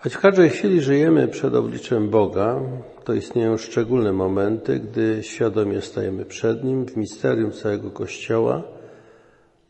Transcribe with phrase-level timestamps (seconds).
[0.00, 2.60] Choć w każdej chwili żyjemy przed obliczem Boga,
[3.04, 8.62] to istnieją szczególne momenty, gdy świadomie stajemy przed Nim w misterium całego Kościoła,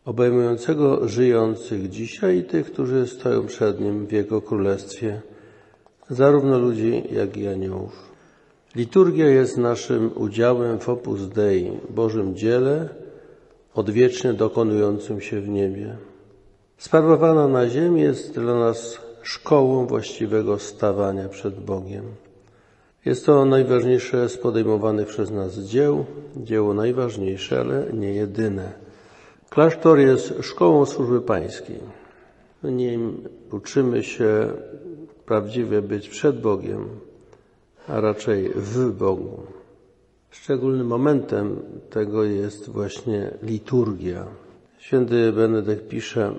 [0.05, 5.21] obejmującego żyjących dzisiaj i tych, którzy stoją przed Nim w Jego Królestwie,
[6.11, 8.11] zarówno ludzi, jak i aniołów.
[8.77, 12.89] Liturgia jest naszym udziałem w opus Dei, Bożym dziele,
[13.75, 15.97] odwiecznie dokonującym się w niebie.
[16.79, 22.05] Sprawowana na ziemi jest dla nas szkołą właściwego stawania przed Bogiem.
[23.05, 26.05] Jest to najważniejsze z podejmowanych przez nas dzieł,
[26.37, 28.73] dzieło najważniejsze, ale nie jedyne.
[29.51, 31.81] Klasztor jest szkołą służby pańskiej.
[32.63, 34.53] W nim uczymy się
[35.27, 36.89] prawdziwie być przed Bogiem,
[37.89, 39.43] a raczej w Bogu.
[40.31, 44.27] Szczególnym momentem tego jest właśnie liturgia.
[44.79, 46.35] Święty Benedykt pisze,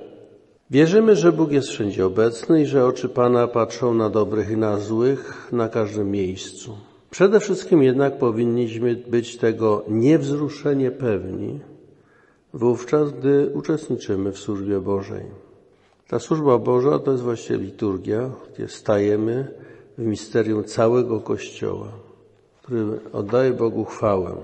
[0.71, 4.79] Wierzymy, że Bóg jest wszędzie obecny i że oczy Pana patrzą na dobrych i na
[4.79, 6.77] złych na każdym miejscu.
[7.09, 11.59] Przede wszystkim jednak powinniśmy być tego niewzruszenie pewni,
[12.53, 15.23] wówczas, gdy uczestniczymy w służbie Bożej.
[16.07, 19.47] Ta służba Boża to jest właśnie liturgia, gdzie stajemy
[19.97, 21.87] w misterium całego Kościoła,
[22.61, 24.35] który oddaje Bogu chwałę.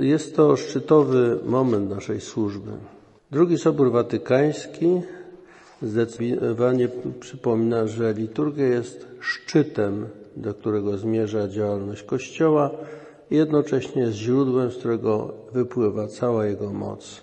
[0.00, 2.70] Jest to szczytowy moment naszej służby.
[3.30, 5.02] Drugi Sobór Watykański
[5.82, 6.88] zdecydowanie
[7.20, 12.70] przypomina, że liturgia jest szczytem, do którego zmierza działalność Kościoła
[13.30, 17.22] i jednocześnie jest źródłem, z którego wypływa cała jego moc.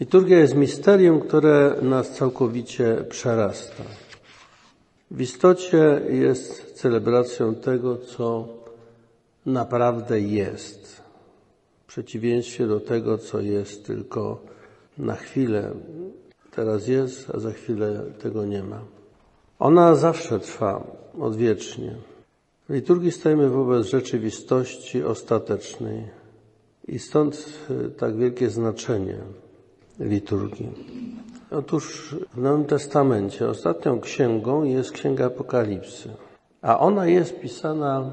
[0.00, 3.84] Liturgia jest misterium, które nas całkowicie przerasta.
[5.10, 8.48] W istocie jest celebracją tego, co
[9.46, 11.02] naprawdę jest,
[11.82, 14.48] w przeciwieństwie do tego, co jest tylko
[14.98, 15.70] na chwilę.
[16.50, 18.80] Teraz jest, a za chwilę tego nie ma.
[19.58, 20.86] Ona zawsze trwa,
[21.20, 21.94] odwiecznie.
[22.68, 26.08] W liturgii stajemy wobec rzeczywistości ostatecznej
[26.88, 27.46] i stąd
[27.98, 29.16] tak wielkie znaczenie
[30.00, 30.68] liturgii.
[31.50, 36.10] Otóż w Nowym Testamencie ostatnią księgą jest Księga Apokalipsy,
[36.62, 38.10] a ona jest pisana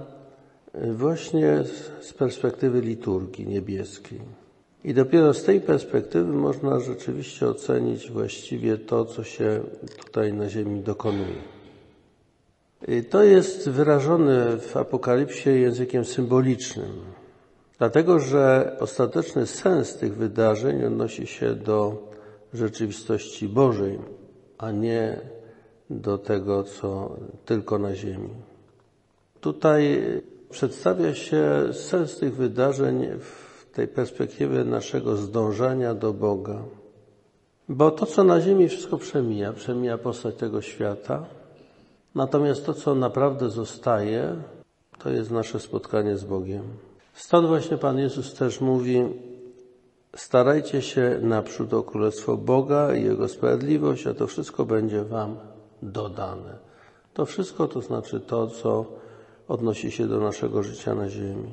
[0.74, 1.64] właśnie
[2.02, 4.45] z perspektywy liturgii niebieskiej.
[4.86, 9.60] I dopiero z tej perspektywy można rzeczywiście ocenić właściwie to, co się
[10.06, 11.42] tutaj na Ziemi dokonuje.
[13.10, 16.92] To jest wyrażone w Apokalipsie językiem symbolicznym,
[17.78, 22.10] dlatego że ostateczny sens tych wydarzeń odnosi się do
[22.54, 24.00] rzeczywistości Bożej,
[24.58, 25.20] a nie
[25.90, 28.30] do tego, co tylko na Ziemi.
[29.42, 30.02] Tutaj
[30.50, 33.45] przedstawia się sens tych wydarzeń w
[33.76, 36.64] tej perspektywy naszego zdążania do Boga.
[37.70, 41.26] Bo to, co na ziemi wszystko przemija, przemija postać tego świata,
[42.16, 44.36] natomiast to, co naprawdę zostaje,
[45.00, 46.64] to jest nasze spotkanie z Bogiem.
[47.14, 49.04] Stąd właśnie Pan Jezus też mówi,
[50.16, 55.38] starajcie się naprzód o Królestwo Boga i Jego sprawiedliwość, a to wszystko będzie Wam
[55.82, 56.58] dodane.
[57.14, 58.86] To wszystko to znaczy to, co
[59.48, 61.52] odnosi się do naszego życia na ziemi.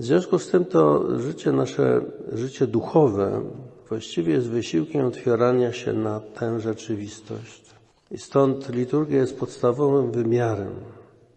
[0.00, 2.00] W związku z tym to życie nasze,
[2.32, 3.42] życie duchowe
[3.88, 7.62] właściwie jest wysiłkiem otwierania się na tę rzeczywistość.
[8.10, 10.74] I stąd liturgia jest podstawowym wymiarem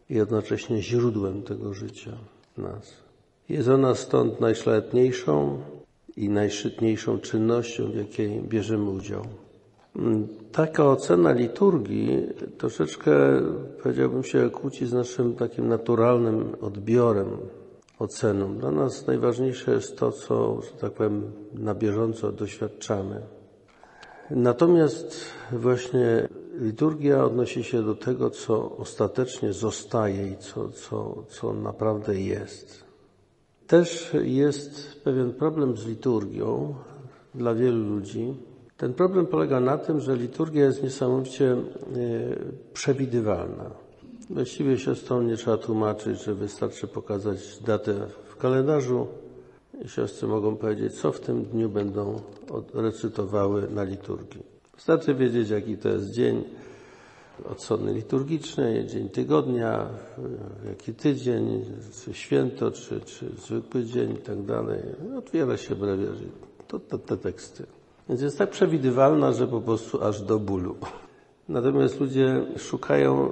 [0.10, 2.12] i jednocześnie źródłem tego życia
[2.58, 2.94] nas.
[3.50, 5.62] Jest ona stąd najszlachetniejszą
[6.18, 9.22] i najszczytniejszą czynnością, w jakiej bierzemy udział.
[10.52, 13.12] Taka ocena liturgii troszeczkę,
[13.84, 17.38] powiedziałbym się, kłóci z naszym takim naturalnym odbiorem
[18.00, 18.58] oceną.
[18.58, 23.22] Dla nas najważniejsze jest to, co, tak powiem, na bieżąco doświadczamy.
[24.30, 26.28] Natomiast właśnie
[26.60, 32.84] liturgia odnosi się do tego, co ostatecznie zostaje i co, co, co naprawdę jest.
[33.68, 36.76] Też jest pewien problem z liturgią
[37.36, 38.34] dla wielu ludzi.
[38.78, 41.58] Ten problem polega na tym, że liturgia jest niesamowicie e,
[42.74, 43.72] przewidywalna.
[44.30, 49.08] Właściwie siostrom nie trzeba tłumaczyć, że wystarczy pokazać datę w kalendarzu
[49.86, 52.22] i siostry mogą powiedzieć, co w tym dniu będą
[52.74, 54.44] recytowały na liturgii.
[54.76, 56.44] Wystarczy wiedzieć, jaki to jest dzień
[57.52, 59.90] odsłony liturgicznej, dzień tygodnia,
[60.70, 61.66] jaki tydzień,
[62.04, 64.80] czy święto, czy, czy zwykły dzień i tak dalej.
[65.18, 66.28] Otwiera się brewiarzy.
[66.68, 67.66] To, to te teksty.
[68.10, 70.76] Więc jest tak przewidywalna, że po prostu aż do bólu.
[71.50, 73.30] Natomiast ludzie szukają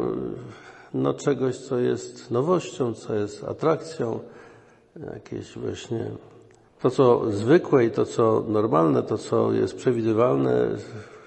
[0.93, 4.19] no, czegoś, co jest nowością, co jest atrakcją,
[5.13, 6.11] jakieś właśnie
[6.81, 10.67] to, co zwykłe i to, co normalne, to, co jest przewidywalne,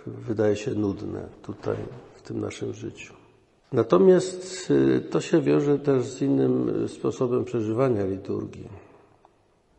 [0.07, 1.77] wydaje się nudne tutaj,
[2.15, 3.15] w tym naszym życiu.
[3.73, 8.69] Natomiast y, to się wiąże też z innym sposobem przeżywania liturgii.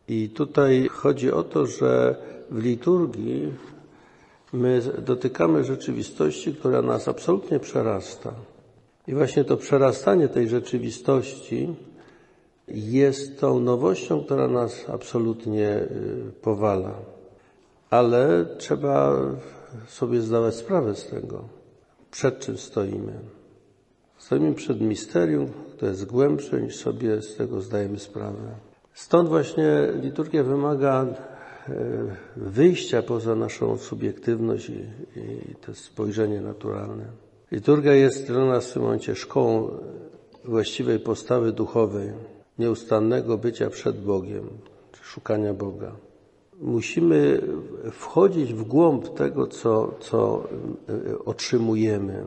[0.08, 2.16] I tutaj chodzi o to, że
[2.50, 3.52] w liturgii
[4.52, 8.32] my dotykamy rzeczywistości, która nas absolutnie przerasta.
[9.08, 11.76] I właśnie to przerastanie tej rzeczywistości
[12.68, 16.94] jest tą nowością, która nas absolutnie y, powala.
[17.90, 19.16] Ale trzeba
[19.88, 21.44] sobie zdawać sprawę z tego,
[22.10, 23.12] przed czym stoimy.
[24.18, 28.54] Stoimy przed misterium, które jest głębsze niż sobie z tego zdajemy sprawę.
[28.94, 31.14] Stąd właśnie liturgia wymaga e,
[32.36, 34.80] wyjścia poza naszą subiektywność i,
[35.16, 37.25] i to spojrzenie naturalne.
[37.52, 39.70] Liturgia jest dla nas w tym momencie szkołą
[40.44, 42.12] właściwej postawy duchowej,
[42.58, 44.48] nieustannego bycia przed Bogiem,
[45.02, 45.92] szukania Boga.
[46.60, 47.42] Musimy
[47.92, 50.48] wchodzić w głąb tego, co, co
[50.88, 52.24] e, otrzymujemy,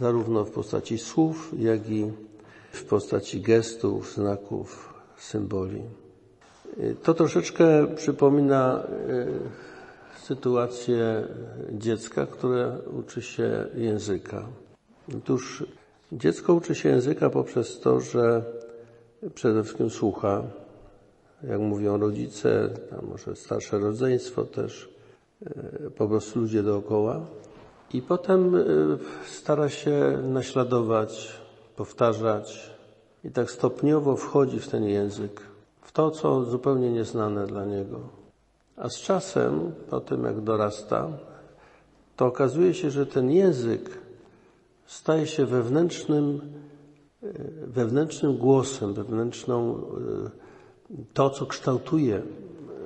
[0.00, 2.12] zarówno w postaci słów, jak i
[2.72, 5.82] w postaci gestów, znaków, symboli.
[7.02, 9.26] To troszeczkę przypomina e,
[10.26, 11.24] sytuację
[11.72, 14.46] dziecka, które uczy się języka.
[15.18, 15.64] Otóż
[16.12, 18.44] dziecko uczy się języka poprzez to, że
[19.34, 20.42] przede wszystkim słucha,
[21.48, 24.88] jak mówią rodzice, a może starsze rodzeństwo też,
[25.46, 27.26] e, po prostu ludzie dookoła.
[27.92, 28.62] I potem e,
[29.26, 31.40] stara się naśladować,
[31.76, 32.70] powtarzać
[33.24, 35.40] i tak stopniowo wchodzi w ten język,
[35.82, 38.25] w to, co zupełnie nieznane dla niego.
[38.76, 41.08] A z czasem, po tym jak dorasta,
[42.16, 43.90] to okazuje się, że ten język
[44.86, 46.40] staje się wewnętrznym,
[47.22, 47.28] e,
[47.66, 52.22] wewnętrznym głosem, wewnętrzną, e, to, co kształtuje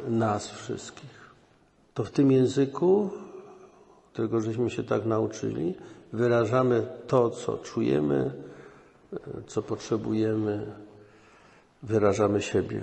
[0.09, 1.31] nas wszystkich.
[1.95, 3.11] To w tym języku
[4.13, 5.75] którego żeśmy się tak nauczyli,
[6.13, 8.31] wyrażamy to, co czujemy,
[9.47, 10.67] co potrzebujemy,
[11.83, 12.83] wyrażamy siebie.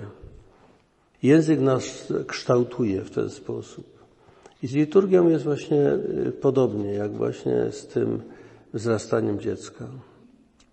[1.22, 3.98] Język nas kształtuje w ten sposób.
[4.62, 5.92] I z liturgią jest właśnie
[6.26, 8.22] y, podobnie, jak właśnie z tym
[8.74, 9.84] wzrastaniem dziecka.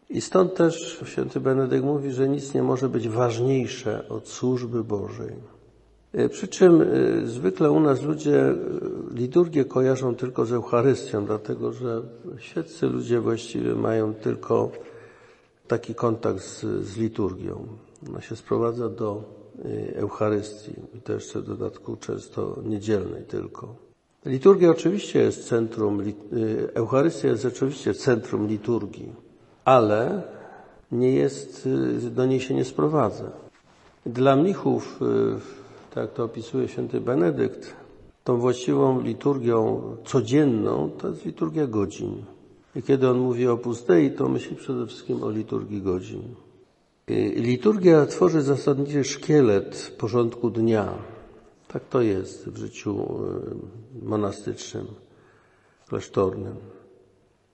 [0.10, 5.34] I stąd też święty Benedykt mówi, że nic nie może być ważniejsze od służby Bożej.
[6.14, 6.86] E, przy czym e,
[7.28, 8.56] zwykle u nas ludzie
[9.12, 12.02] liturgię kojarzą tylko z Eucharystią, dlatego że
[12.38, 14.72] świeccy ludzie właściwie mają tylko
[15.68, 17.68] taki kontakt z, z liturgią.
[18.10, 19.24] Ona się sprowadza do
[19.96, 23.76] Eucharystii i to jeszcze w dodatku często niedzielnej tylko.
[24.26, 26.02] Liturgia oczywiście jest centrum,
[26.74, 29.14] Eucharystia jest oczywiście centrum liturgii,
[29.66, 30.22] ale
[30.92, 31.70] nie jest,
[32.12, 33.32] do niej się nie sprowadza.
[34.06, 35.00] Dla mnichów
[35.94, 37.74] tak to opisuje święty Benedykt,
[38.24, 42.24] tą właściwą liturgią codzienną to jest liturgia godzin.
[42.76, 46.22] I kiedy on mówi o pustej, to myśli przede wszystkim o liturgii godzin.
[47.36, 50.94] Liturgia tworzy zasadniczy szkielet porządku dnia.
[51.68, 53.00] Tak to jest w życiu
[54.02, 54.86] e, monastycznym,
[55.88, 56.56] klasztornym.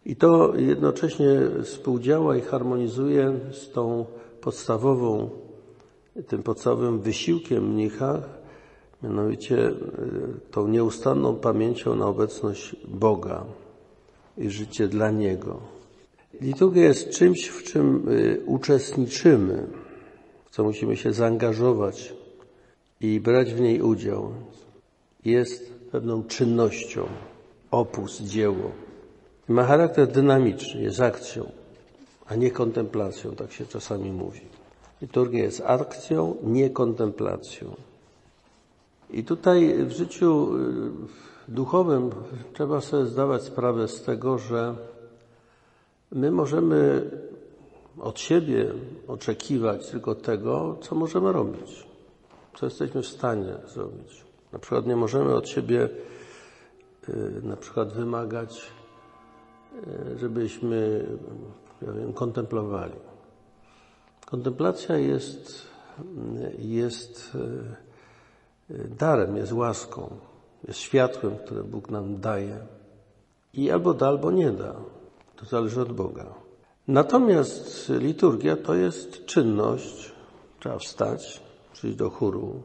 [0.06, 1.30] I to jednocześnie
[1.63, 4.06] współdziała i harmonizuje z tą
[4.42, 5.30] podstawową
[6.27, 8.21] tym podstawowym wysiłkiem mnicha,
[9.03, 9.74] mianowicie e,
[10.51, 13.45] tą nieustanną pamięcią na obecność Boga
[14.38, 15.80] i życie dla Niego.
[16.39, 19.67] Liturgia jest czymś, w czym e, uczestniczymy,
[20.45, 22.13] w co musimy się zaangażować
[23.01, 24.33] i brać w niej udział.
[25.25, 27.07] Jest pewną czynnością,
[27.71, 28.71] opus, dzieło.
[29.47, 31.51] Ma charakter dynamiczny, jest akcją,
[32.27, 34.41] a nie kontemplacją, tak się czasami mówi.
[35.01, 37.75] Liturgia jest akcją, nie kontemplacją.
[39.09, 40.57] I tutaj w życiu
[41.47, 42.09] y, duchowym
[42.53, 44.75] trzeba sobie zdawać sprawę z tego, że
[46.12, 47.10] my możemy
[48.00, 48.74] od siebie
[49.08, 51.88] oczekiwać tylko tego, co możemy robić,
[52.56, 54.25] co jesteśmy w stanie zrobić.
[54.53, 55.89] Na przykład nie możemy od siebie
[57.10, 58.72] y, na przykład wymagać,
[60.13, 61.06] y, żebyśmy
[61.82, 62.94] ja wiem, kontemplowali.
[64.25, 65.68] Kontemplacja jest,
[66.58, 67.38] jest
[68.70, 70.10] e, darem, jest łaską,
[70.68, 72.58] jest światłem, które Bóg nam daje.
[73.53, 74.75] I albo da, albo nie da.
[75.41, 76.25] To zależy od Boga.
[76.88, 80.12] Natomiast liturgia to jest czynność.
[80.60, 81.41] Trzeba wstać,
[81.74, 82.63] przyjść do chóru,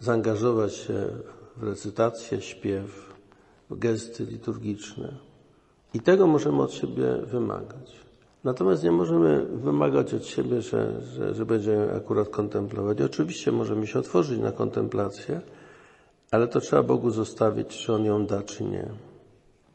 [0.00, 1.08] zaangażować się
[1.56, 3.14] w recytację, śpiew,
[3.70, 5.14] w gesty liturgiczne.
[5.94, 8.00] I tego możemy od siebie wymagać.
[8.44, 13.00] Natomiast nie możemy wymagać od siebie, że, że, że będziemy akurat kontemplować.
[13.00, 15.40] Oczywiście możemy się otworzyć na kontemplację,
[16.30, 19.11] ale to trzeba Bogu zostawić, czy On ją da, czy nie.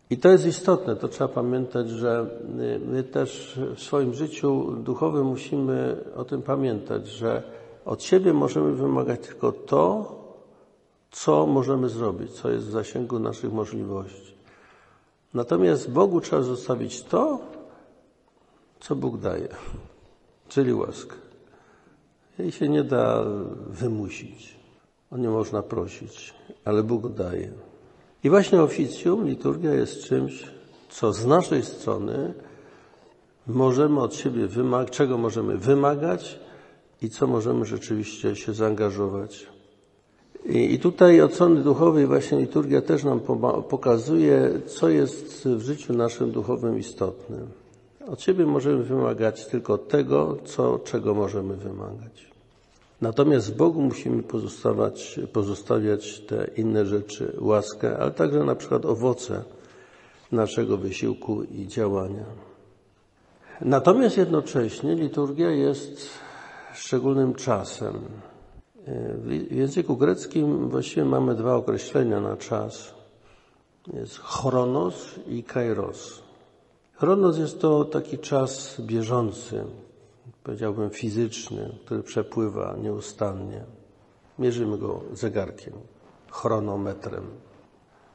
[0.10, 2.30] I to jest istotne, to trzeba pamiętać, że
[2.86, 7.44] my też w swoim życiu duchowym musimy o tym pamiętać, że
[7.86, 10.16] od siebie możemy wymagać tylko to,
[11.12, 14.38] co możemy zrobić, co jest w zasięgu naszych możliwości.
[15.34, 17.40] Natomiast Bogu trzeba zostawić to,
[18.80, 19.48] co Bóg daje,
[20.48, 21.16] czyli łaskę.
[22.40, 23.24] Jej się nie da
[23.68, 24.60] wymusić,
[25.12, 26.34] o nie można prosić,
[26.66, 27.52] ale Bóg daje.
[28.27, 30.43] I właśnie oficjum, liturgia jest czymś,
[30.89, 32.34] co z naszej strony
[33.48, 36.39] możemy od siebie wymagać, czego możemy wymagać
[37.01, 39.48] i co możemy rzeczywiście się zaangażować.
[40.46, 43.19] I, I tutaj od strony duchowej właśnie liturgia też nam
[43.69, 47.38] pokazuje, co jest w życiu naszym duchowym istotne.
[48.07, 52.26] Od siebie możemy wymagać tylko tego, co, czego możemy wymagać.
[53.01, 59.44] Natomiast Bogu musimy pozostawać, pozostawiać te inne rzeczy, łaskę, ale także na przykład owoce
[60.32, 62.25] naszego wysiłku i działania.
[63.62, 66.10] Natomiast jednocześnie liturgia jest
[66.74, 67.94] szczególnym czasem.
[69.18, 72.94] W języku greckim właściwie mamy dwa określenia na czas.
[73.94, 76.22] Jest chronos i kairos.
[76.94, 79.63] Chronos jest to taki czas bieżący,
[80.48, 83.63] powiedziałbym fizyczny, który przepływa nieustannie.
[84.39, 85.74] Mierzymy go zegarkiem,
[86.32, 87.24] chronometrem,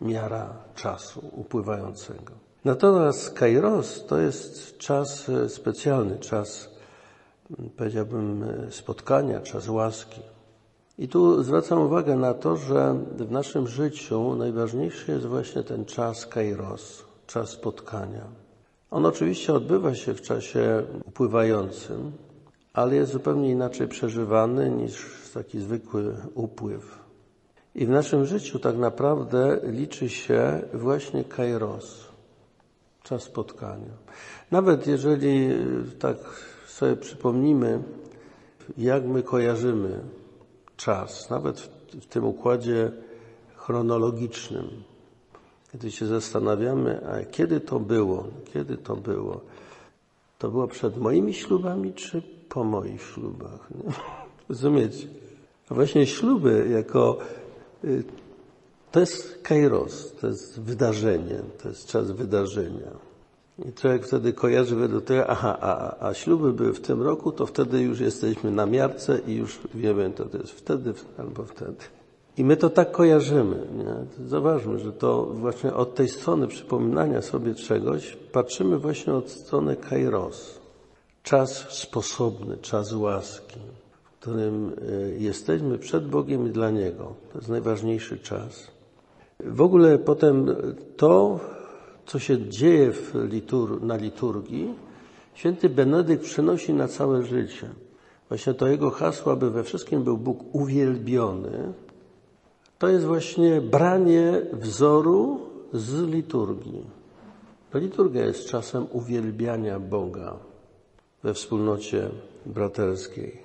[0.01, 2.33] miara czasu upływającego.
[2.65, 6.71] Natomiast kairos to jest czas specjalny, czas,
[7.77, 10.21] powiedziałbym, spotkania, czas łaski.
[10.99, 16.27] I tu zwracam uwagę na to, że w naszym życiu najważniejszy jest właśnie ten czas
[16.27, 18.42] kairos, czas spotkania.
[18.93, 22.13] On oczywiście odbywa się w czasie upływającym,
[22.73, 26.99] ale jest zupełnie inaczej przeżywany niż taki zwykły upływ.
[27.75, 32.09] I w naszym życiu tak naprawdę liczy się właśnie kairos,
[33.03, 33.93] czas spotkania.
[34.51, 35.49] Nawet jeżeli
[35.99, 36.17] tak
[36.67, 37.83] sobie przypomnimy,
[38.79, 40.01] jak my kojarzymy
[40.77, 42.93] czas, nawet w, w tym układzie
[43.57, 44.69] chronologicznym,
[45.73, 48.25] kiedy się zastanawiamy, a kiedy to było,
[48.55, 49.41] kiedy to było,
[50.39, 53.69] to było przed moimi ślubami, czy po moich ślubach?
[53.71, 53.93] Nie?
[54.49, 55.07] Rozumiecie?
[55.69, 57.19] A właśnie śluby jako
[57.85, 58.05] y,
[58.93, 62.91] to jest kairos, to jest wydarzenie, to jest czas wydarzenia.
[63.69, 67.47] I człowiek wtedy kojarzy według tego, aha, a, a śluby były w tym roku, to
[67.47, 71.85] wtedy już jesteśmy na miarce i już wiemy, to, to jest wtedy albo wtedy.
[72.37, 73.57] I my to tak kojarzymy.
[73.77, 74.27] Nie?
[74.29, 80.61] Zobaczmy, że to właśnie od tej strony przypominania sobie czegoś patrzymy właśnie od strony kairos.
[81.23, 83.61] Czas sposobny, czas łaski,
[84.03, 87.15] w którym y, jesteśmy przed Bogiem i dla Niego.
[87.33, 88.71] To jest najważniejszy czas.
[89.41, 90.57] W ogóle potem
[90.97, 91.41] to,
[92.07, 94.75] co się dzieje litur na liturgii,
[95.35, 97.69] święty Benedykt przenosi na całe życie.
[98.29, 101.73] Właśnie to jego hasło, aby we wszystkim był Bóg uwielbiony,
[102.83, 105.41] to jest właśnie branie wzoru
[105.73, 106.83] z liturgii.
[107.75, 110.37] Liturgia jest czasem uwielbiania Boga
[111.23, 112.09] we wspólnocie
[112.47, 113.39] braterskiej.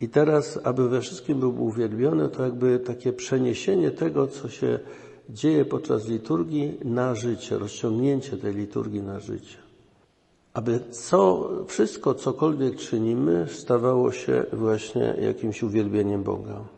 [0.00, 4.78] I teraz, aby we wszystkim był uwielbiony, to jakby takie przeniesienie tego, co się
[5.30, 9.58] dzieje podczas liturgii na życie, rozciągnięcie tej liturgii na życie.
[10.54, 16.75] Aby co, wszystko, cokolwiek czynimy, stawało się właśnie jakimś uwielbieniem Boga.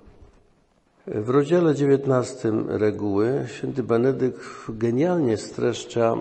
[1.14, 6.18] W rozdziale 19 reguły święty Benedykt genialnie streszcza e,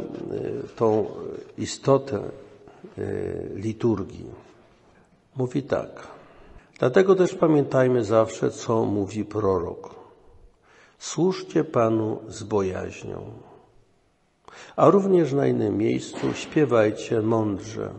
[0.76, 1.06] tą
[1.58, 3.02] istotę e,
[3.56, 4.26] liturgii.
[5.36, 6.08] Mówi tak.
[6.80, 9.96] Dlatego też pamiętajmy zawsze, co mówi prorok.
[11.00, 13.22] Służcie Panu z bojaźnią.
[14.76, 17.90] A również na innym miejscu śpiewajcie mądrze.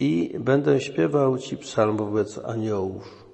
[0.00, 3.27] I będę śpiewał Ci psalm wobec aniołów.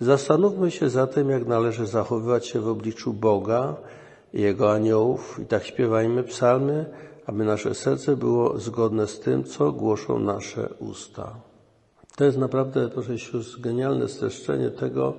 [0.00, 3.76] Zastanówmy się zatem, jak należy zachowywać się w obliczu Boga
[4.34, 6.86] i Jego aniołów i tak śpiewajmy psalmy,
[7.26, 11.34] aby nasze serce było zgodne z tym, co głoszą nasze usta.
[12.16, 15.14] To jest naprawdę, proszę sióstr, genialne streszczenie tego,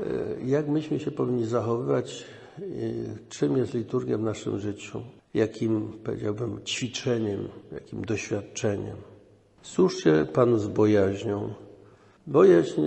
[0.00, 0.04] e,
[0.44, 2.24] jak myśmy się powinni zachowywać,
[2.58, 2.62] e,
[3.28, 5.02] czym jest liturgia w naszym życiu,
[5.34, 8.96] jakim, powiedziałbym, ćwiczeniem, jakim doświadczeniem.
[9.62, 11.54] Słuchajcie Panu z bojaźnią,
[12.26, 12.82] Bojaźń,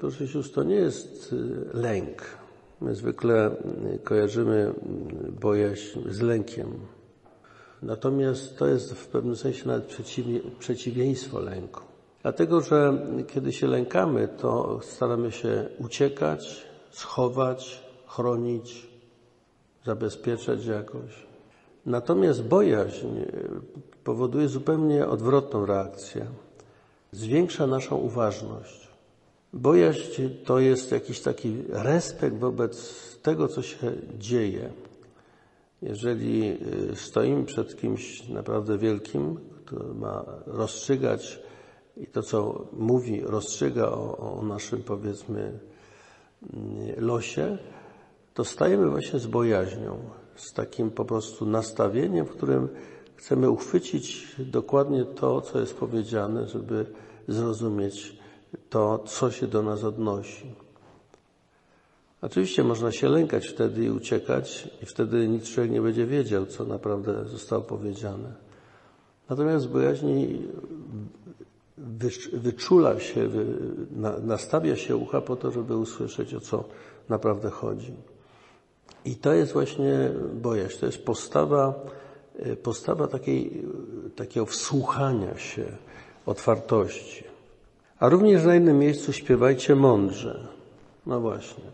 [0.00, 1.36] proszę sióstr, to nie jest y,
[1.74, 2.22] lęk.
[2.80, 3.50] My zwykle
[3.94, 4.74] y, kojarzymy
[5.28, 6.68] y, bojaźń z lękiem.
[7.82, 9.96] Natomiast to jest w pewnym sensie nawet
[10.58, 11.80] przeciwieństwo lęku.
[12.22, 18.88] Dlatego, że kiedy się lękamy, to staramy się uciekać, schować, chronić,
[19.84, 21.26] zabezpieczać jakoś.
[21.86, 23.08] Natomiast bojaźń
[24.04, 26.26] powoduje zupełnie odwrotną reakcję.
[27.14, 28.88] Zwiększa naszą uważność.
[29.52, 34.72] Bojaźń to jest jakiś taki respekt wobec tego, co się dzieje.
[35.82, 36.58] Jeżeli
[36.92, 41.40] y, stoimy przed kimś naprawdę wielkim, kto ma rozstrzygać
[41.96, 45.58] i to, co mówi, rozstrzyga o, o naszym, powiedzmy,
[46.52, 47.58] mm, losie,
[48.34, 49.98] to stajemy właśnie z bojaźnią,
[50.36, 52.68] z takim po prostu nastawieniem, w którym
[53.16, 56.86] chcemy uchwycić dokładnie to, co jest powiedziane, żeby
[57.28, 58.18] zrozumieć
[58.70, 60.54] to, co się do nas odnosi.
[62.22, 66.64] Oczywiście można się lękać wtedy i uciekać, i wtedy nic człowiek nie będzie wiedział, co
[66.64, 68.32] naprawdę zostało powiedziane.
[69.28, 70.42] Natomiast bojaźni
[72.32, 73.28] wyczula się,
[74.22, 76.64] nastawia się ucha po to, żeby usłyszeć, o co
[77.08, 77.94] naprawdę chodzi.
[79.04, 81.74] I to jest właśnie bojaźń, to jest postawa,
[82.62, 83.64] postawa takiej,
[84.16, 85.64] takiego wsłuchania się,
[86.26, 87.24] otwartości.
[87.98, 90.48] A również na innym miejscu śpiewajcie mądrze.
[91.06, 91.64] No właśnie.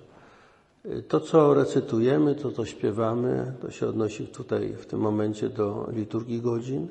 [1.08, 6.40] To, co recytujemy, to, co śpiewamy, to się odnosi tutaj w tym momencie do liturgii
[6.40, 6.88] godzin.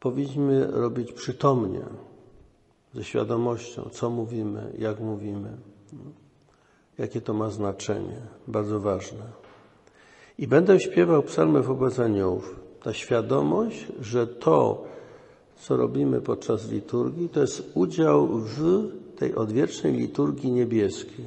[0.00, 1.82] Powinniśmy robić przytomnie,
[2.94, 5.56] ze świadomością, co mówimy, jak mówimy,
[6.98, 8.16] jakie to ma znaczenie,
[8.48, 9.24] bardzo ważne.
[10.38, 12.56] I będę śpiewał psalmy wobec aniołów.
[12.82, 14.84] Ta świadomość, że to,
[15.56, 21.26] co robimy podczas liturgii, to jest udział w tej odwiecznej liturgii niebieskiej.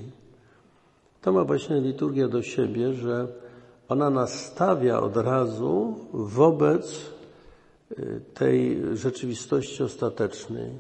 [1.22, 3.28] To ma właśnie liturgia do siebie, że
[3.90, 7.02] ona nastawia od razu wobec
[7.92, 10.72] y, tej rzeczywistości ostatecznej,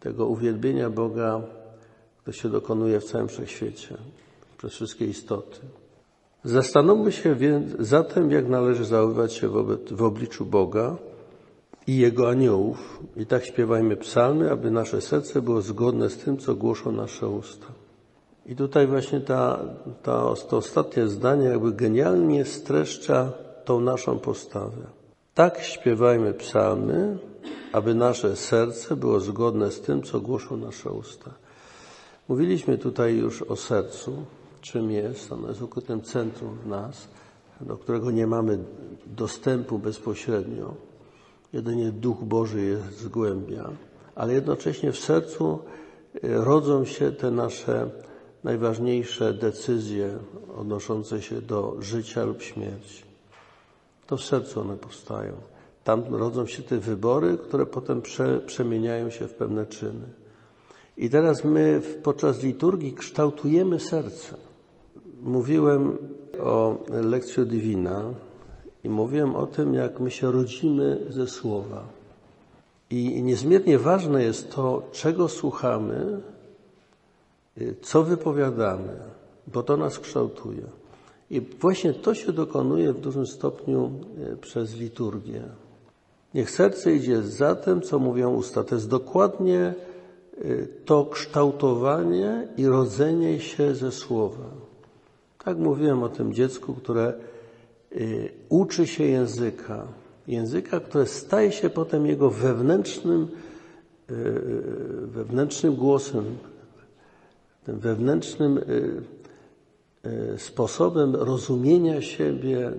[0.00, 1.42] tego uwielbienia Boga,
[2.20, 3.96] które się dokonuje w całym wszechświecie,
[4.58, 5.60] przez wszystkie istoty.
[6.44, 9.48] Zastanówmy się więc zatem, jak należy zachowywać się
[9.90, 10.96] w obliczu Boga
[11.86, 13.00] i Jego aniołów.
[13.16, 17.66] I tak śpiewajmy psalmy, aby nasze serce było zgodne z tym, co głoszą nasze usta.
[18.46, 19.58] I tutaj właśnie ta,
[20.02, 23.32] ta, to ostatnie zdanie jakby genialnie streszcza
[23.64, 24.86] tą naszą postawę.
[25.34, 27.18] Tak śpiewajmy psalmy,
[27.72, 31.30] aby nasze serce było zgodne z tym, co głoszą nasze usta.
[32.28, 34.12] Mówiliśmy tutaj już o sercu,
[34.60, 35.32] czym jest.
[35.32, 37.08] Ono jest ukrytym centrum w nas,
[37.60, 38.58] do którego nie mamy
[39.06, 40.74] dostępu bezpośrednio.
[41.52, 43.70] Jedynie Duch Boży jest zgłębia,
[44.14, 45.58] ale jednocześnie w sercu
[46.22, 47.90] rodzą się te nasze
[48.44, 50.18] najważniejsze decyzje
[50.56, 53.02] odnoszące się do życia lub śmierci.
[54.06, 55.32] To w sercu one powstają.
[55.84, 60.06] Tam rodzą się te wybory, które potem prze, przemieniają się w pewne czyny.
[60.98, 64.36] I teraz my podczas liturgii kształtujemy serce.
[65.22, 65.98] Mówiłem
[66.40, 68.02] o lekcjo divina
[68.84, 71.82] i mówiłem o tym, jak my się rodzimy ze słowa.
[72.90, 76.20] I niezmiernie ważne jest to, czego słuchamy,
[77.82, 78.96] co wypowiadamy,
[79.46, 80.62] bo to nas kształtuje.
[81.30, 83.90] I właśnie to się dokonuje w dużym stopniu
[84.32, 85.42] e, przez liturgię.
[86.34, 88.64] Niech serce idzie za tym, co mówią usta.
[88.64, 89.74] To jest dokładnie
[90.84, 94.44] to kształtowanie i rodzenie się ze słowa.
[95.44, 97.14] Tak mówiłem o tym dziecku, które e,
[98.48, 99.86] uczy się języka.
[100.26, 103.28] Języka, które staje się potem jego wewnętrznym,
[105.06, 106.24] wewnętrznym głosem,
[107.68, 108.62] tym wewnętrznym y,
[110.06, 112.74] y, sposobem rozumienia siebie, y,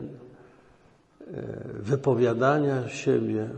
[1.74, 3.50] wypowiadania siebie.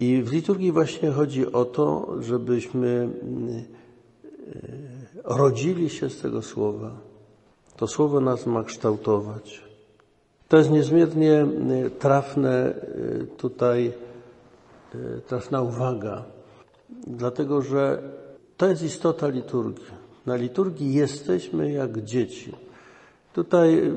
[0.00, 3.08] I w liturgii właśnie chodzi o to, żebyśmy
[5.24, 6.90] rodzili się z tego słowa.
[7.76, 9.64] To słowo nas ma kształtować.
[10.48, 11.46] To jest niezmiernie
[11.98, 12.74] trafne
[13.36, 13.92] tutaj,
[15.26, 16.24] trafna uwaga,
[17.06, 18.02] dlatego że
[18.56, 19.84] to jest istota liturgii.
[20.26, 22.52] Na liturgii jesteśmy jak dzieci.
[23.32, 23.92] Tutaj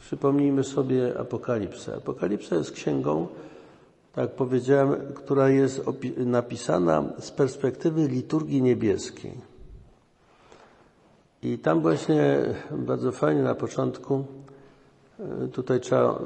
[0.00, 1.96] przypomnijmy sobie Apokalipsę.
[1.96, 3.26] Apokalipsa jest księgą,
[4.14, 5.80] tak powiedziałem, która jest
[6.16, 9.32] napisana z perspektywy liturgii niebieskiej.
[11.42, 14.24] I tam właśnie bardzo fajnie na początku,
[15.44, 16.18] y, tutaj trzeba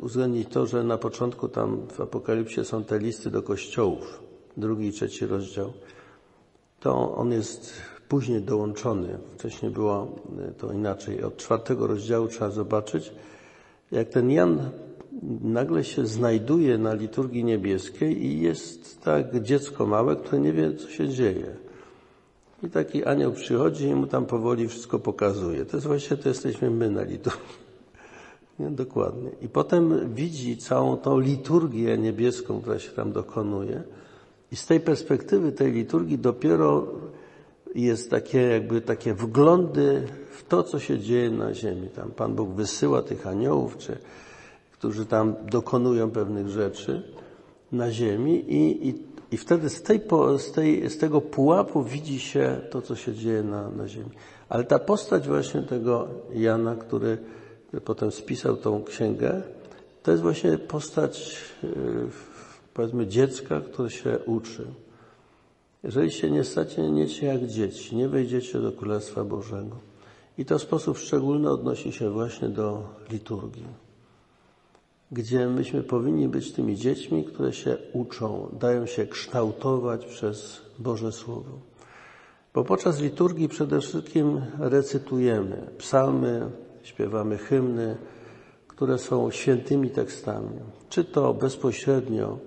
[0.00, 4.22] uwzględnić to, że na początku tam w Apokalipsie są te listy do kościołów,
[4.56, 5.72] drugi i trzeci rozdział.
[6.80, 7.72] To on jest
[8.08, 9.18] później dołączony.
[9.38, 10.08] Wcześniej było
[10.48, 11.22] e, to inaczej.
[11.22, 13.12] Od czwartego rozdziału trzeba zobaczyć,
[13.92, 14.70] jak ten Jan
[15.42, 20.90] nagle się znajduje na liturgii niebieskiej i jest tak dziecko małe, które nie wie, co
[20.90, 21.56] się dzieje.
[22.62, 25.64] I taki anioł przychodzi i mu tam powoli wszystko pokazuje.
[25.64, 27.64] To jest właśnie, to jesteśmy my na liturgii.
[28.58, 28.70] Nie?
[28.70, 29.30] Dokładnie.
[29.42, 33.82] I potem widzi całą tą liturgię niebieską, która się tam dokonuje.
[34.52, 36.86] I z tej perspektywy tej liturgii dopiero
[37.74, 41.88] jest takie jakby takie wglądy w to, co się dzieje na ziemi.
[41.88, 43.98] Tam Pan Bóg wysyła tych aniołów, czy,
[44.84, 47.02] którzy tam dokonują pewnych rzeczy
[47.72, 48.94] na ziemi i, i,
[49.30, 50.00] i wtedy z, tej,
[50.38, 54.10] z, tej, z tego pułapu widzi się to, co się dzieje na, na ziemi.
[54.48, 57.18] Ale ta postać właśnie tego Jana, który
[57.84, 59.42] potem spisał tą księgę,
[60.02, 61.70] to jest właśnie postać, yy,
[62.74, 64.66] powiedzmy, dziecka, które się uczy.
[65.84, 69.76] Jeżeli się nie staniecie jak dzieci, nie wejdziecie do Królestwa Bożego.
[70.38, 73.83] I to w sposób szczególny odnosi się właśnie do liturgii,
[75.14, 81.50] gdzie myśmy powinni być tymi dziećmi, które się uczą, dają się kształtować przez Boże Słowo.
[82.54, 86.50] Bo podczas liturgii przede wszystkim recytujemy psalmy,
[86.82, 87.96] śpiewamy hymny,
[88.68, 92.38] które są świętymi tekstami, czy to bezpośrednio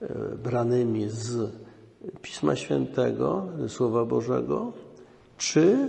[0.00, 1.52] e, branymi z
[2.22, 4.72] Pisma Świętego, Słowa Bożego,
[5.36, 5.88] czy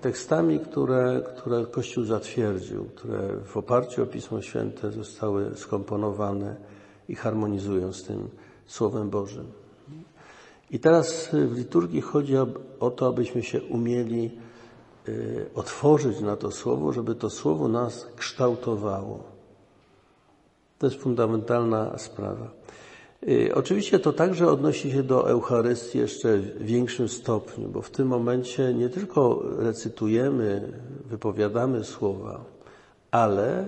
[0.00, 6.56] tekstami, które, które Kościół zatwierdził, które w oparciu o Pismo Święte zostały skomponowane
[7.08, 8.28] i harmonizują z tym
[8.66, 9.46] Słowem Bożym.
[10.70, 12.34] I teraz w liturgii chodzi
[12.80, 14.30] o to, abyśmy się umieli
[15.08, 15.12] e,
[15.54, 19.24] otworzyć na to Słowo, żeby to Słowo nas kształtowało.
[20.78, 22.59] To jest fundamentalna sprawa.
[23.28, 28.08] Y, oczywiście to także odnosi się do Eucharystii jeszcze w większym stopniu, bo w tym
[28.08, 30.72] momencie nie tylko recytujemy,
[31.04, 32.44] wypowiadamy słowa,
[33.10, 33.64] ale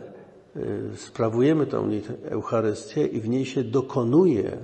[0.57, 1.89] y, sprawujemy tę
[2.25, 4.59] Eucharystię i w niej się dokonuje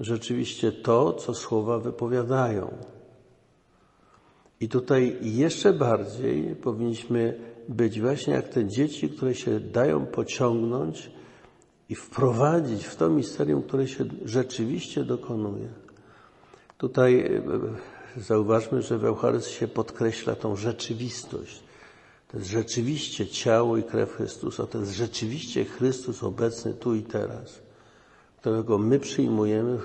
[0.00, 2.74] rzeczywiście to, co słowa wypowiadają.
[4.60, 11.10] I tutaj jeszcze bardziej powinniśmy być właśnie jak te dzieci, które się dają pociągnąć
[11.88, 15.68] i wprowadzić w to misterium, które się rzeczywiście dokonuje.
[16.78, 21.62] Tutaj e, zauważmy, że w Eucharystii się podkreśla tą rzeczywistość.
[22.28, 27.62] To jest rzeczywiście ciało i krew Chrystusa, to jest rzeczywiście Chrystus obecny tu i teraz,
[28.40, 29.78] którego my przyjmujemy,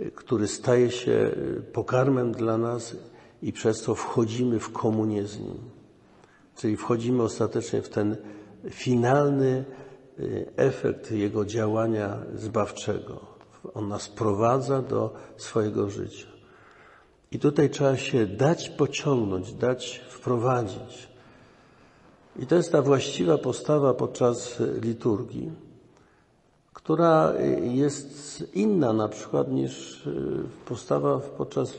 [0.00, 1.30] e, który staje się
[1.72, 2.96] pokarmem dla nas
[3.42, 5.58] i przez to wchodzimy w komunię z Nim.
[6.56, 8.16] Czyli wchodzimy ostatecznie w ten
[8.70, 9.64] finalny
[10.18, 13.20] y, efekt Jego działania zbawczego.
[13.74, 16.26] On nas prowadza do swojego życia.
[17.32, 21.08] I tutaj trzeba się dać pociągnąć, dać wprowadzić.
[22.38, 25.52] I to jest ta właściwa postawa podczas liturgii
[26.74, 27.32] która
[27.62, 30.10] jest inna na przykład niż e,
[30.64, 31.74] postawa podczas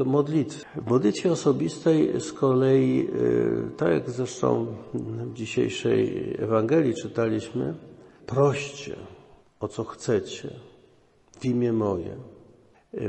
[0.00, 0.64] e, modlitwy.
[0.86, 3.08] W modlitwie osobistej z kolei,
[3.76, 7.74] tak jak zresztą w dzisiejszej Ewangelii czytaliśmy,
[8.26, 8.96] proście
[9.60, 10.50] o co chcecie
[11.40, 12.16] w imię moje.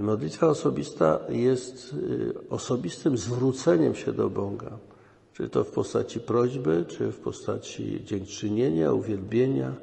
[0.02, 1.96] Modlitwa osobista jest
[2.50, 4.78] osobistym zwróceniem się do Boga,
[5.34, 9.76] czy to w postaci prośby, czy w postaci dziękczynienia, uwielbienia,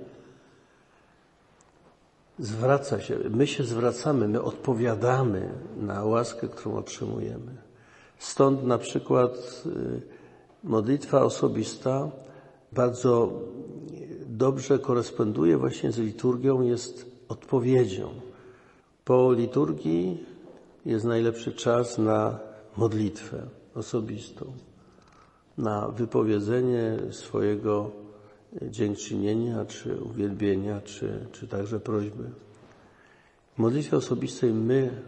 [2.39, 7.57] zwraca się, my się zwracamy, my odpowiadamy na łaskę, którą otrzymujemy.
[8.19, 10.03] Stąd na przykład y,
[10.65, 12.11] modlitwa osobista
[12.73, 13.33] bardzo
[14.27, 18.09] dobrze koresponduje właśnie z liturgią, jest odpowiedzią.
[19.05, 20.25] Po liturgii
[20.87, 22.39] jest najlepszy czas na
[22.77, 24.53] modlitwę osobistą,
[25.59, 27.91] na wypowiedzenie swojego
[28.63, 32.31] dziękczynienia, czy uwielbienia, czy, czy także prośby.
[33.55, 35.03] W modlitwie osobistej my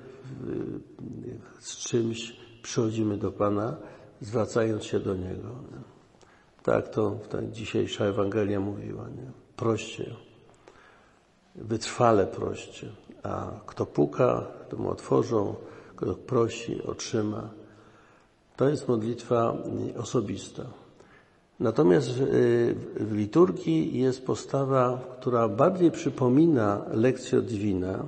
[1.59, 3.77] z czymś przychodzimy do Pana,
[4.21, 5.49] zwracając się do Niego.
[6.63, 9.09] Tak to tak dzisiejsza Ewangelia mówiła.
[9.09, 9.31] Nie?
[9.57, 10.17] Proście,
[11.55, 12.89] wytrwale proście,
[13.23, 15.55] a kto puka, to mu otworzą,
[15.97, 17.51] kto prosi, otrzyma.
[18.57, 19.57] To jest modlitwa
[19.97, 20.63] osobista.
[21.61, 22.11] Natomiast
[22.97, 28.05] w liturgii jest postawa, która bardziej przypomina lekcję divina,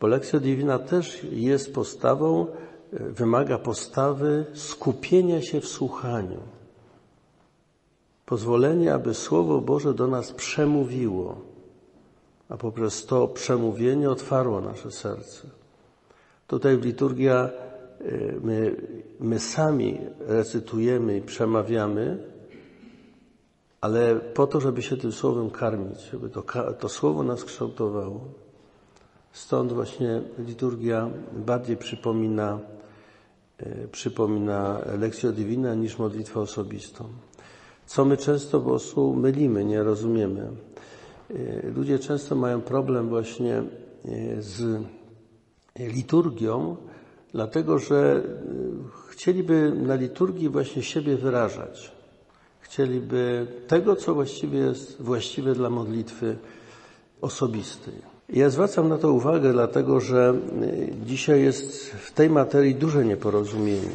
[0.00, 2.46] bo lekcja divina też jest postawą,
[2.92, 6.38] wymaga postawy skupienia się w słuchaniu.
[8.26, 11.40] Pozwolenie, aby Słowo Boże do nas przemówiło,
[12.48, 15.48] a poprzez to przemówienie otwarło nasze serce.
[16.46, 17.50] Tutaj w liturgia
[18.42, 18.76] my,
[19.20, 22.18] my sami recytujemy i przemawiamy,
[23.80, 26.42] ale po to, żeby się tym słowem karmić, żeby to,
[26.78, 28.20] to słowo nas kształtowało.
[29.32, 32.58] Stąd właśnie liturgia bardziej przypomina,
[33.58, 37.04] e, przypomina lekcję divina niż modlitwę osobistą.
[37.86, 40.50] co my często po prostu mylimy, nie rozumiemy.
[41.30, 43.62] Y, Ludzie często mają problem właśnie
[44.04, 44.82] y, z
[45.78, 46.76] liturgią,
[47.32, 48.22] dlatego że
[49.08, 51.99] chcieliby na liturgii właśnie siebie wyrażać.
[52.70, 56.36] Chcieliby tego, co właściwie jest właściwe dla modlitwy
[57.20, 57.94] osobistej.
[58.28, 60.34] Ja zwracam na to uwagę, dlatego że
[61.06, 63.90] dzisiaj jest w tej materii duże nieporozumienie.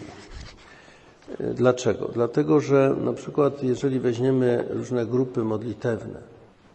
[1.39, 2.09] Dlaczego?
[2.13, 6.19] Dlatego, że na przykład jeżeli weźmiemy różne grupy modlitewne,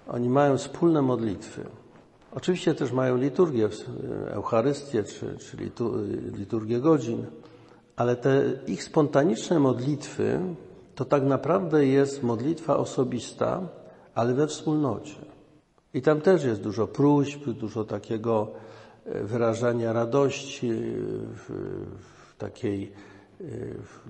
[0.09, 1.65] oni mają wspólne modlitwy.
[2.33, 3.69] Oczywiście też mają liturgię,
[4.31, 5.57] Eucharystię czy, czy
[6.39, 7.27] liturgię godzin,
[7.97, 10.41] ale te ich spontaniczne modlitwy
[11.01, 13.61] to tak naprawdę jest modlitwa osobista,
[14.15, 15.15] ale we wspólnocie.
[15.95, 18.51] I tam też jest dużo próśb, dużo takiego
[19.07, 21.51] wyrażania radości, w,
[21.99, 22.93] w takiej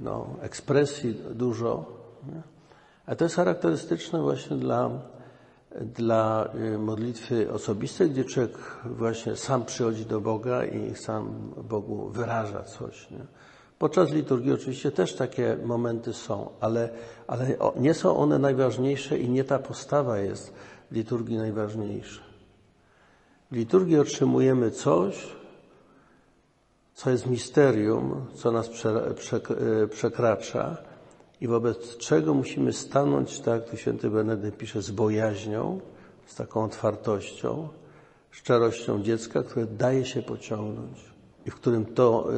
[0.01, 1.85] no, ekspresji dużo.
[2.27, 2.43] Nie?
[3.07, 4.91] A to jest charakterystyczne właśnie dla,
[5.81, 6.49] dla
[6.79, 13.11] modlitwy osobistej, gdzie człowiek właśnie sam przychodzi do Boga i sam Bogu wyraża coś.
[13.11, 13.27] Nie?
[13.81, 16.89] Podczas liturgii oczywiście też takie momenty są, ale,
[17.27, 20.53] ale nie są one najważniejsze i nie ta postawa jest
[20.91, 22.21] w liturgii najważniejsza.
[23.51, 25.29] W liturgii otrzymujemy coś,
[26.95, 28.71] co jest misterium, co nas
[29.91, 30.77] przekracza
[31.41, 35.81] i wobec czego musimy stanąć, tak jak święty Benedykt pisze, z bojaźnią,
[36.27, 37.69] z taką otwartością,
[38.31, 41.10] szczerością dziecka, które daje się pociągnąć
[41.47, 42.29] i w którym to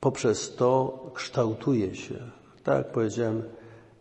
[0.00, 2.14] poprzez to kształtuje się.
[2.62, 3.42] Tak jak powiedziałem,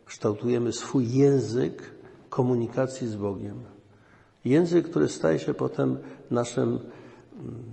[0.06, 1.92] kształtujemy swój język
[2.30, 3.64] komunikacji z Bogiem.
[4.46, 5.98] Język, który staje się potem
[6.32, 6.80] naszym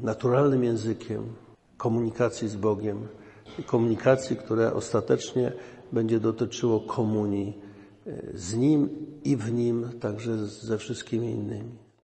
[0.03, 1.23] naturalnym językiem
[1.77, 3.09] komunikacji z Bogiem,
[3.67, 5.53] komunikacji, która ostatecznie
[5.93, 7.59] będzie dotyczyło komunii
[8.35, 8.89] z Nim
[9.25, 11.90] i w Nim, także ze wszystkimi innymi.